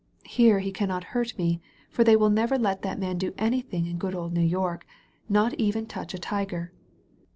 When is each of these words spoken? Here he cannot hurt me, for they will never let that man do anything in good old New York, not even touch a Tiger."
Here 0.25 0.61
he 0.61 0.71
cannot 0.71 1.03
hurt 1.13 1.37
me, 1.37 1.61
for 1.91 2.03
they 2.03 2.15
will 2.15 2.31
never 2.31 2.57
let 2.57 2.81
that 2.81 2.97
man 2.97 3.19
do 3.19 3.35
anything 3.37 3.85
in 3.85 3.99
good 3.99 4.15
old 4.15 4.33
New 4.33 4.41
York, 4.41 4.83
not 5.29 5.53
even 5.59 5.85
touch 5.85 6.15
a 6.15 6.17
Tiger." 6.17 6.73